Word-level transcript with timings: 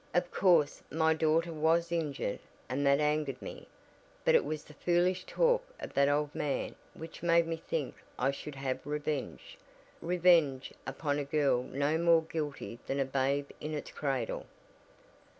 Of 0.15 0.31
course 0.31 0.81
my 0.89 1.13
daughter 1.13 1.53
was 1.53 1.91
injured 1.91 2.39
and 2.67 2.83
that 2.87 2.99
angered 2.99 3.39
me; 3.39 3.67
but 4.25 4.33
it 4.33 4.43
was 4.43 4.63
the 4.63 4.73
foolish 4.73 5.25
talk 5.25 5.61
of 5.79 5.93
that 5.93 6.09
old 6.09 6.33
man 6.33 6.73
which 6.95 7.21
made 7.21 7.45
me 7.45 7.55
think 7.57 7.93
I 8.17 8.31
should 8.31 8.55
have 8.55 8.83
revenge 8.83 9.59
revenge 10.01 10.73
upon 10.87 11.19
a 11.19 11.23
girl 11.23 11.61
no 11.61 11.99
more 11.99 12.23
guilty 12.23 12.79
than 12.87 12.99
a 12.99 13.05
babe 13.05 13.51
in 13.59 13.75
its 13.75 13.91
cradle." 13.91 14.47